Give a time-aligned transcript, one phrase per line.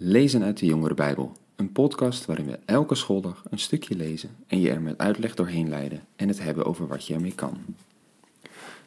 [0.00, 4.60] Lezen uit de Jongere Bijbel, een podcast waarin we elke schooldag een stukje lezen en
[4.60, 7.58] je er met uitleg doorheen leiden en het hebben over wat je ermee kan.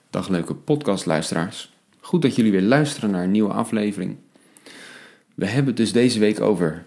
[0.09, 4.15] Dag leuke podcastluisteraars, goed dat jullie weer luisteren naar een nieuwe aflevering.
[5.35, 6.85] We hebben het dus deze week over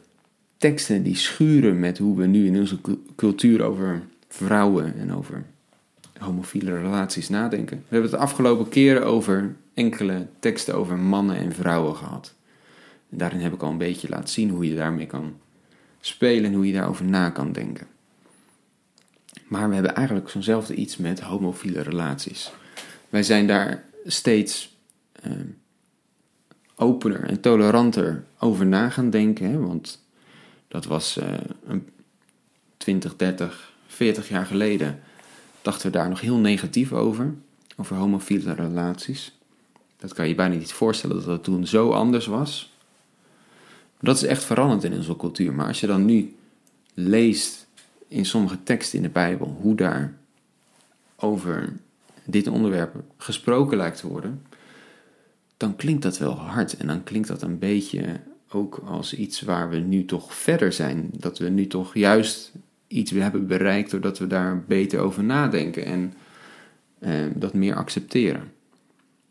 [0.57, 2.79] teksten die schuren met hoe we nu in onze
[3.17, 5.45] cultuur over vrouwen en over
[6.19, 7.77] homofiele relaties nadenken.
[7.77, 12.35] We hebben het de afgelopen keren over enkele teksten over mannen en vrouwen gehad.
[13.17, 15.37] Daarin heb ik al een beetje laten zien hoe je daarmee kan
[16.01, 17.87] spelen en hoe je daarover na kan denken.
[19.49, 22.53] Maar we hebben eigenlijk zo'nzelfde iets met homofiele relaties.
[23.09, 24.77] Wij zijn daar steeds
[25.27, 25.33] uh,
[26.77, 29.51] opener en toleranter over na gaan denken.
[29.51, 29.59] Hè?
[29.59, 30.03] Want
[30.69, 31.35] dat was uh,
[31.67, 31.89] een
[32.77, 35.01] 20, 30, 40 jaar geleden.
[35.63, 37.35] Dachten we daar nog heel negatief over.
[37.77, 39.39] Over homofiele relaties.
[39.97, 42.74] Dat kan je bijna niet voorstellen dat dat toen zo anders was.
[44.05, 45.55] Dat is echt veranderd in onze cultuur.
[45.55, 46.35] Maar als je dan nu
[46.95, 47.67] leest
[48.09, 50.15] in sommige teksten in de Bijbel hoe daar
[51.17, 51.73] over
[52.25, 54.43] dit onderwerp gesproken lijkt te worden,
[55.57, 59.71] dan klinkt dat wel hard en dan klinkt dat een beetje ook als iets waar
[59.71, 61.11] we nu toch verder zijn.
[61.13, 62.53] Dat we nu toch juist
[62.87, 66.15] iets hebben bereikt doordat we daar beter over nadenken en
[66.99, 68.53] eh, dat meer accepteren.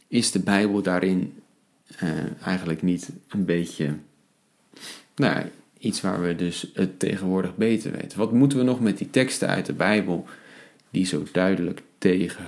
[0.07, 1.33] Is de Bijbel daarin
[1.97, 2.09] eh,
[2.45, 3.95] eigenlijk niet een beetje
[5.15, 5.45] nou,
[5.77, 8.17] iets waar we dus het tegenwoordig beter weten.
[8.17, 10.25] Wat moeten we nog met die teksten uit de Bijbel
[10.89, 12.45] die zo duidelijk tegen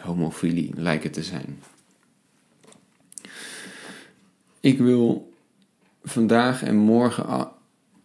[0.00, 1.62] homofilie lijken te zijn?
[4.60, 5.32] Ik wil
[6.02, 7.50] vandaag en morgen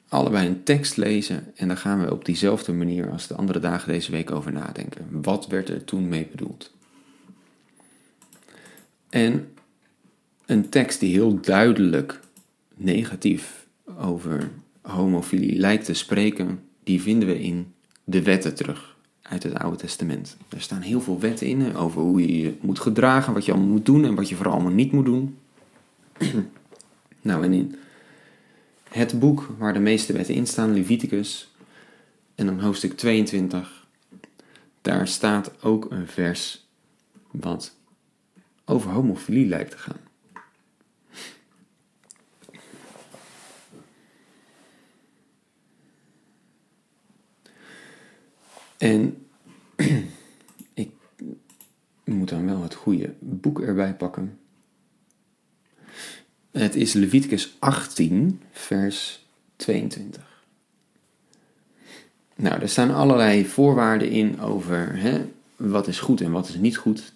[0.09, 3.91] allebei een tekst lezen en dan gaan we op diezelfde manier als de andere dagen
[3.91, 5.07] deze week over nadenken.
[5.09, 6.71] Wat werd er toen mee bedoeld?
[9.09, 9.53] En
[10.45, 12.19] een tekst die heel duidelijk
[12.77, 13.67] negatief
[13.99, 19.77] over homofilie lijkt te spreken, die vinden we in de wetten terug uit het Oude
[19.77, 20.37] Testament.
[20.49, 23.69] Er staan heel veel wetten in over hoe je je moet gedragen, wat je allemaal
[23.69, 25.37] moet doen en wat je vooral allemaal niet moet doen.
[27.21, 27.75] nou, en in
[28.89, 31.51] het boek waar de meeste wetten in staan, Leviticus,
[32.35, 33.87] en dan hoofdstuk 22,
[34.81, 36.65] daar staat ook een vers
[37.31, 37.75] wat
[38.65, 40.06] over homofilie lijkt te gaan.
[48.77, 49.27] En
[50.73, 50.91] ik
[52.03, 54.39] moet dan wel het goede boek erbij pakken.
[56.51, 60.43] Het is Leviticus 18, vers 22.
[62.35, 66.77] Nou, er staan allerlei voorwaarden in over hè, wat is goed en wat is niet
[66.77, 67.13] goed.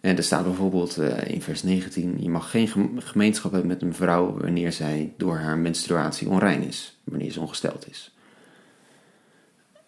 [0.00, 3.94] En er staat bijvoorbeeld uh, in vers 19: je mag geen gemeenschap hebben met een
[3.94, 8.16] vrouw wanneer zij door haar menstruatie onrein is, wanneer ze ongesteld is.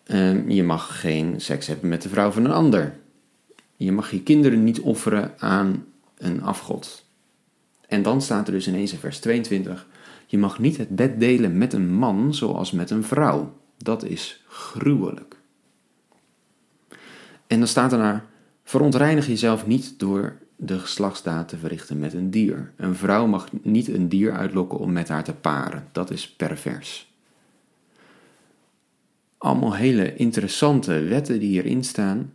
[0.06, 2.98] Uh, je mag geen seks hebben met de vrouw van een ander.
[3.76, 5.84] Je mag je kinderen niet offeren aan
[6.18, 7.04] een afgod.
[7.86, 9.86] En dan staat er dus ineens in vers 22:
[10.26, 13.54] je mag niet het bed delen met een man zoals met een vrouw.
[13.76, 15.36] Dat is gruwelijk.
[17.46, 18.28] En dan staat er naar
[18.70, 22.72] Verontreinig jezelf niet door de geslachtsdaad te verrichten met een dier.
[22.76, 25.88] Een vrouw mag niet een dier uitlokken om met haar te paren.
[25.92, 27.09] Dat is pervers.
[29.40, 32.32] Allemaal hele interessante wetten die hierin staan.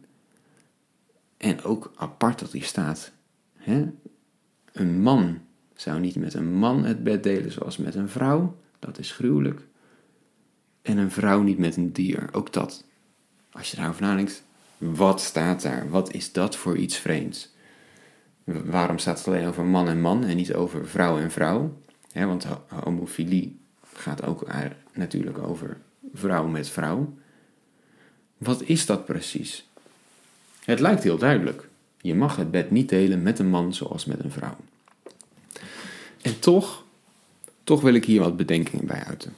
[1.37, 3.11] En ook apart dat hier staat.
[3.55, 3.85] Hè?
[4.71, 5.39] Een man
[5.75, 8.57] zou niet met een man het bed delen zoals met een vrouw.
[8.79, 9.61] Dat is gruwelijk.
[10.81, 12.29] En een vrouw niet met een dier.
[12.31, 12.85] Ook dat.
[13.51, 14.43] Als je daarover nadenkt,
[14.77, 15.89] wat staat daar?
[15.89, 17.53] Wat is dat voor iets vreemds?
[18.43, 21.77] Waarom staat het alleen over man en man en niet over vrouw en vrouw?
[22.13, 23.59] want homofilie
[23.93, 24.47] gaat ook
[24.93, 25.77] natuurlijk over
[26.17, 27.13] vrouw met vrouw.
[28.37, 29.67] Wat is dat precies?
[30.63, 31.67] Het lijkt heel duidelijk.
[32.01, 34.57] Je mag het bed niet delen met een man zoals met een vrouw.
[36.21, 36.83] En toch,
[37.63, 39.35] toch wil ik hier wat bedenkingen bij uiten.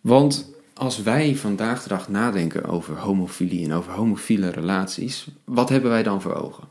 [0.00, 5.90] Want als wij vandaag de dag nadenken over homofilie en over homofiele relaties, wat hebben
[5.90, 6.64] wij dan voor ogen?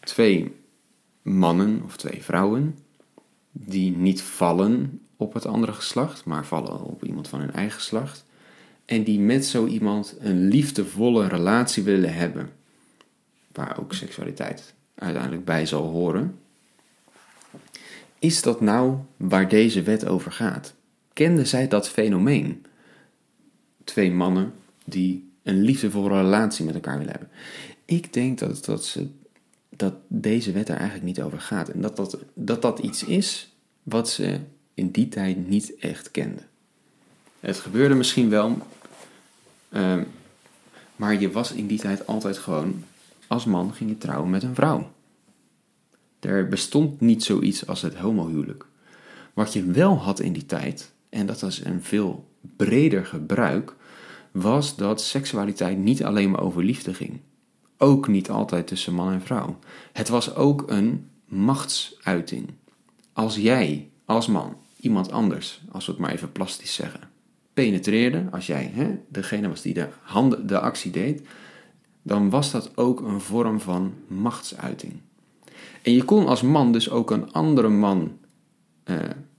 [0.00, 0.54] Twee
[1.22, 2.78] mannen of twee vrouwen
[3.52, 8.24] die niet vallen op het andere geslacht, maar vallen op iemand van hun eigen geslacht.
[8.84, 12.50] En die met zo iemand een liefdevolle relatie willen hebben,
[13.52, 16.38] waar ook seksualiteit uiteindelijk bij zal horen.
[18.18, 20.74] Is dat nou waar deze wet over gaat?
[21.12, 22.64] Kenden zij dat fenomeen?
[23.84, 24.52] twee mannen
[24.84, 27.30] die een liefdevolle relatie met elkaar willen hebben.
[27.84, 29.08] Ik denk dat, dat, ze,
[29.68, 31.68] dat deze wet er eigenlijk niet over gaat.
[31.68, 34.40] En dat dat, dat, dat iets is wat ze
[34.74, 36.48] in die tijd niet echt kenden.
[37.40, 38.58] Het gebeurde misschien wel,
[39.68, 40.02] ehm,
[40.96, 42.84] maar je was in die tijd altijd gewoon,
[43.26, 44.92] als man ging je trouwen met een vrouw.
[46.20, 48.66] Er bestond niet zoiets als het homohuwelijk.
[49.32, 53.74] Wat je wel had in die tijd, en dat was een veel breder gebruik,
[54.30, 57.20] was dat seksualiteit niet alleen maar over liefde ging.
[57.78, 59.58] Ook niet altijd tussen man en vrouw.
[59.92, 62.50] Het was ook een machtsuiting.
[63.12, 67.00] Als jij, als man, iemand anders, als we het maar even plastisch zeggen,
[67.54, 71.22] penetreerde, als jij hè, degene was die de, handen, de actie deed,
[72.02, 74.92] dan was dat ook een vorm van machtsuiting.
[75.82, 78.18] En je kon als man dus ook een andere man
[78.84, 78.96] eh,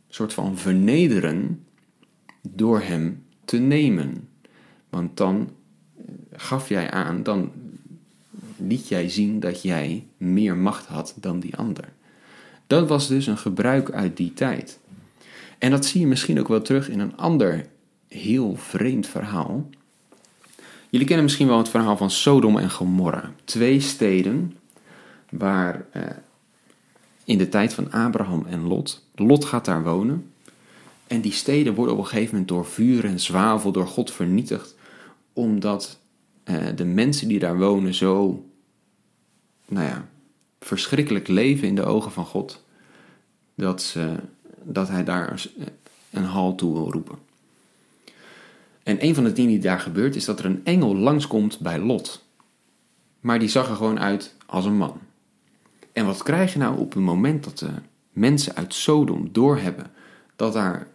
[0.08, 1.66] soort van vernederen
[2.42, 4.30] door hem te nemen.
[4.90, 5.50] Want dan
[5.98, 7.52] eh, gaf jij aan, dan
[8.58, 11.94] liet jij zien dat jij meer macht had dan die ander.
[12.68, 14.80] Dat was dus een gebruik uit die tijd.
[15.58, 17.66] En dat zie je misschien ook wel terug in een ander
[18.08, 19.70] heel vreemd verhaal.
[20.90, 23.32] Jullie kennen misschien wel het verhaal van Sodom en Gomorra.
[23.44, 24.58] Twee steden
[25.30, 26.04] waar eh,
[27.24, 30.32] in de tijd van Abraham en Lot, Lot gaat daar wonen.
[31.08, 34.76] En die steden worden op een gegeven moment door vuur en zwavel door God vernietigd,
[35.34, 36.00] omdat
[36.44, 38.46] eh, de mensen die daar wonen zo,
[39.66, 40.08] nou ja,
[40.60, 42.64] verschrikkelijk leven in de ogen van God,
[43.56, 44.16] dat, ze,
[44.66, 45.46] dat hij daar
[46.12, 47.18] een hal toe wil roepen.
[48.84, 51.80] En een van de dingen die daar gebeurt is dat er een engel langskomt bij
[51.80, 52.24] Lot.
[53.20, 55.00] Maar die zag er gewoon uit als een man.
[55.94, 57.72] En wat krijg je nou op het moment dat de
[58.12, 59.92] mensen uit Sodom doorhebben
[60.36, 60.88] dat daar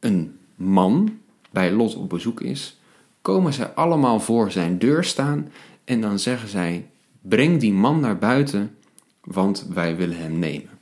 [0.00, 1.18] een man
[1.50, 2.78] bij Lot op bezoek is,
[3.22, 5.52] komen zij allemaal voor zijn deur staan
[5.84, 8.76] en dan zeggen zij: Breng die man naar buiten,
[9.20, 10.77] want wij willen hem nemen.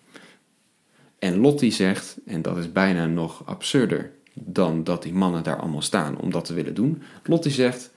[1.27, 5.61] En Lot die zegt, en dat is bijna nog absurder dan dat die mannen daar
[5.61, 7.03] allemaal staan om dat te willen doen.
[7.25, 7.91] Lot die zegt: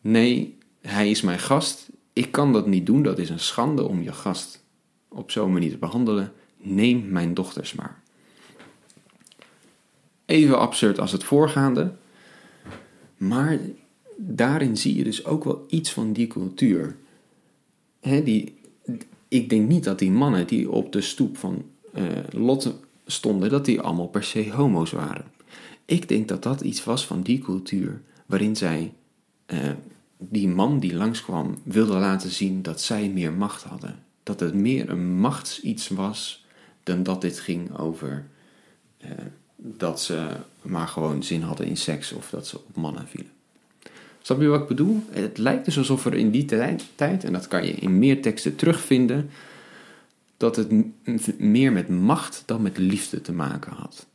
[0.00, 1.88] Nee, hij is mijn gast.
[2.12, 3.02] Ik kan dat niet doen.
[3.02, 4.64] Dat is een schande om je gast
[5.08, 6.32] op zo'n manier te behandelen.
[6.56, 8.02] Neem mijn dochters maar.
[10.24, 11.92] Even absurd als het voorgaande.
[13.16, 13.58] Maar
[14.16, 16.96] daarin zie je dus ook wel iets van die cultuur.
[18.00, 18.54] die,
[19.28, 21.64] ik denk niet dat die mannen die op de stoep van
[21.98, 22.74] uh, Lot
[23.06, 25.24] stonden, dat die allemaal per se homo's waren.
[25.84, 28.92] Ik denk dat dat iets was van die cultuur, waarin zij
[29.46, 29.58] uh,
[30.18, 33.98] die man die langskwam wilde laten zien dat zij meer macht hadden.
[34.22, 36.46] Dat het meer een machtsiets was
[36.82, 38.26] dan dat dit ging over
[39.04, 39.10] uh,
[39.56, 40.26] dat ze
[40.62, 43.30] maar gewoon zin hadden in seks of dat ze op mannen vielen.
[44.22, 45.02] Snap je wat ik bedoel?
[45.10, 46.44] Het lijkt dus alsof er in die
[46.94, 49.30] tijd, en dat kan je in meer teksten terugvinden,
[50.38, 50.70] dat het
[51.38, 54.06] meer met macht dan met liefde te maken had.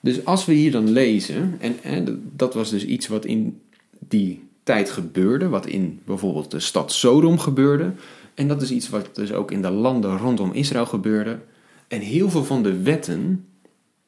[0.00, 3.60] Dus als we hier dan lezen, en, dat was dus iets wat in
[3.98, 7.92] die tijd gebeurde, wat in bijvoorbeeld de stad Sodom gebeurde,
[8.34, 11.40] en dat is iets wat dus ook in de landen rondom Israël gebeurde.
[11.88, 13.44] En heel veel van de wetten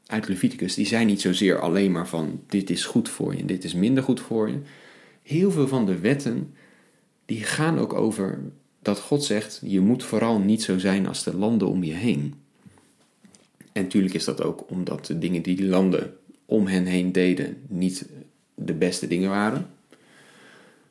[0.07, 3.47] uit Leviticus, die zijn niet zozeer alleen maar van dit is goed voor je en
[3.47, 4.59] dit is minder goed voor je.
[5.23, 6.55] Heel veel van de wetten,
[7.25, 8.39] die gaan ook over
[8.83, 12.35] dat God zegt, je moet vooral niet zo zijn als de landen om je heen.
[13.73, 17.57] En natuurlijk is dat ook omdat de dingen die die landen om hen heen deden
[17.69, 18.07] niet
[18.55, 19.67] de beste dingen waren.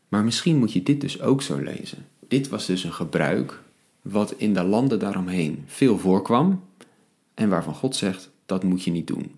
[0.08, 2.06] Maar misschien moet je dit dus ook zo lezen.
[2.28, 3.62] Dit was dus een gebruik
[4.02, 6.64] wat in de landen daaromheen veel voorkwam
[7.34, 9.36] en waarvan God zegt dat moet je niet doen.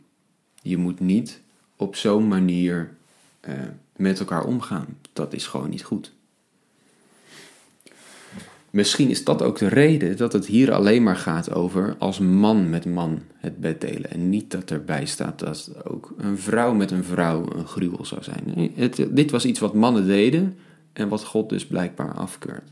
[0.61, 1.41] Je moet niet
[1.75, 2.95] op zo'n manier
[3.47, 3.53] uh,
[3.95, 4.97] met elkaar omgaan.
[5.13, 6.13] Dat is gewoon niet goed.
[8.73, 12.69] Misschien is dat ook de reden dat het hier alleen maar gaat over als man
[12.69, 14.11] met man het bed delen.
[14.11, 18.23] En niet dat erbij staat dat ook een vrouw met een vrouw een gruwel zou
[18.23, 18.71] zijn.
[19.09, 20.57] dit was iets wat mannen deden
[20.93, 22.69] en wat God dus blijkbaar afkeurt.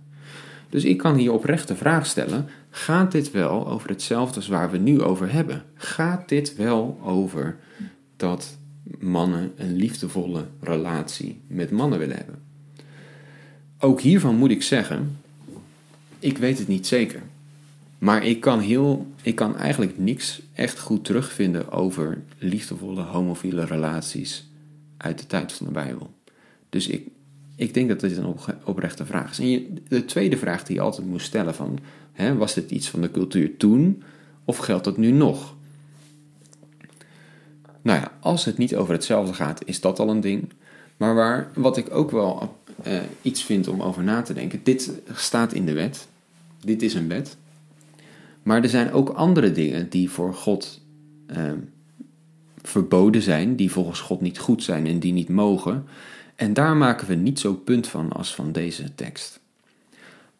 [0.69, 4.71] Dus ik kan hier oprecht de vraag stellen: gaat dit wel over hetzelfde als waar
[4.71, 5.63] we nu over hebben?
[5.75, 7.57] Gaat dit wel over
[8.17, 8.57] dat
[8.99, 12.41] mannen een liefdevolle relatie met mannen willen hebben?
[13.79, 15.19] Ook hiervan moet ik zeggen
[16.21, 17.21] ik weet het niet zeker.
[17.97, 24.49] Maar ik kan, heel, ik kan eigenlijk niks echt goed terugvinden over liefdevolle homofiele relaties
[24.97, 26.13] uit de tijd van de Bijbel.
[26.69, 27.07] Dus ik,
[27.55, 29.39] ik denk dat dit een oprechte vraag is.
[29.39, 31.79] En de tweede vraag die je altijd moet stellen van,
[32.11, 34.03] hè, was dit iets van de cultuur toen
[34.45, 35.55] of geldt dat nu nog?
[37.81, 40.49] Nou ja, als het niet over hetzelfde gaat, is dat al een ding.
[40.97, 44.91] Maar waar, wat ik ook wel uh, iets vind om over na te denken, dit
[45.13, 46.07] staat in de wet.
[46.59, 47.37] Dit is een wet.
[48.43, 50.81] Maar er zijn ook andere dingen die voor God
[51.27, 51.57] ehm,
[52.61, 55.85] verboden zijn, die volgens God niet goed zijn en die niet mogen.
[56.35, 59.39] En daar maken we niet zo punt van als van deze tekst.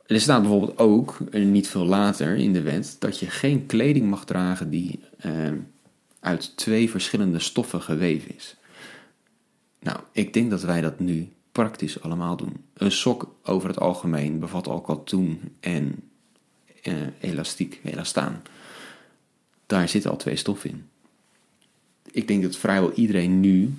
[0.05, 4.25] Er staat bijvoorbeeld ook, niet veel later in de wet, dat je geen kleding mag
[4.25, 5.57] dragen die ehm,
[6.19, 8.55] uit twee verschillende stoffen geweven is.
[9.79, 12.63] Nou, ik denk dat wij dat nu praktisch allemaal doen.
[12.73, 16.03] Een sok over het algemeen bevat al katoen en
[16.83, 18.41] uh, elastiek, elastaan.
[19.65, 20.85] Daar zitten al twee stoffen in.
[22.11, 23.73] Ik denk dat vrijwel iedereen nu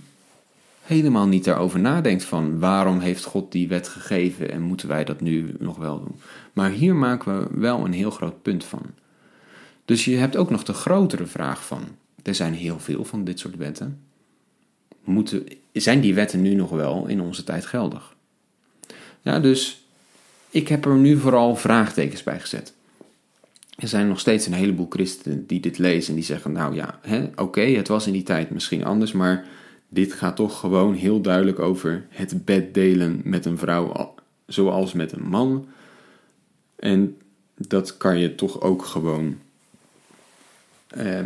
[0.83, 5.21] helemaal niet daarover nadenkt van waarom heeft God die wet gegeven en moeten wij dat
[5.21, 6.21] nu nog wel doen.
[6.52, 8.83] Maar hier maken we wel een heel groot punt van.
[9.85, 11.83] Dus je hebt ook nog de grotere vraag van,
[12.23, 14.00] er zijn heel veel van dit soort wetten.
[15.05, 18.14] Moeten, zijn die wetten nu nog wel in onze tijd geldig?
[19.21, 19.85] Ja, dus
[20.50, 22.73] ik heb er nu vooral vraagtekens bij gezet.
[23.76, 27.00] Er zijn nog steeds een heleboel christenen die dit lezen en die zeggen: Nou ja,
[27.37, 29.47] oké, het was in die tijd misschien anders, maar
[29.88, 34.14] dit gaat toch gewoon heel duidelijk over het bed delen met een vrouw
[34.47, 35.67] zoals met een man.
[36.76, 37.17] En
[37.55, 39.38] dat kan je toch ook gewoon.
[40.88, 41.21] Eh,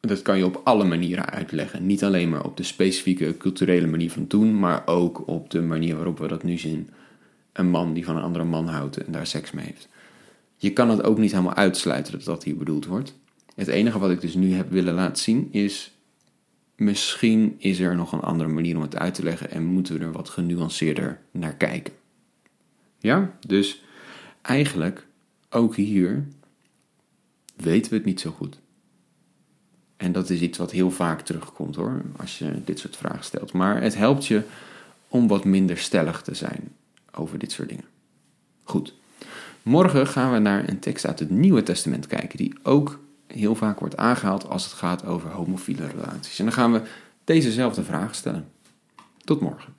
[0.00, 1.86] dat kan je op alle manieren uitleggen.
[1.86, 5.94] Niet alleen maar op de specifieke culturele manier van doen, maar ook op de manier
[5.94, 6.90] waarop we dat nu zien.
[7.52, 9.88] Een man die van een andere man houdt en daar seks mee heeft.
[10.56, 13.14] Je kan het ook niet helemaal uitsluiten dat dat hier bedoeld wordt.
[13.54, 15.92] Het enige wat ik dus nu heb willen laten zien is
[16.76, 20.04] misschien is er nog een andere manier om het uit te leggen en moeten we
[20.04, 21.92] er wat genuanceerder naar kijken.
[22.98, 23.82] Ja, dus
[24.42, 25.06] eigenlijk
[25.50, 26.28] ook hier
[27.56, 28.60] weten we het niet zo goed.
[29.98, 33.52] En dat is iets wat heel vaak terugkomt hoor, als je dit soort vragen stelt.
[33.52, 34.42] Maar het helpt je
[35.08, 36.72] om wat minder stellig te zijn
[37.14, 37.84] over dit soort dingen.
[38.64, 38.94] Goed.
[39.62, 43.80] Morgen gaan we naar een tekst uit het Nieuwe Testament kijken, die ook heel vaak
[43.80, 46.38] wordt aangehaald als het gaat over homofiele relaties.
[46.38, 46.82] En dan gaan we
[47.24, 48.48] dezezelfde vragen stellen.
[49.24, 49.77] Tot morgen.